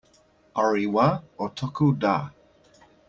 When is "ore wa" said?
0.61-1.07